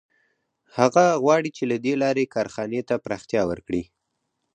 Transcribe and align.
هغه 0.77 1.05
غواړي 1.23 1.49
چې 1.57 1.63
له 1.71 1.77
دې 1.85 1.93
لارې 2.03 2.31
کارخانې 2.35 2.81
ته 2.89 2.95
پراختیا 3.05 3.41
ورکړي 3.51 3.83